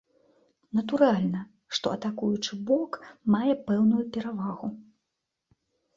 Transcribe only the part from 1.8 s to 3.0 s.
атакуючы бок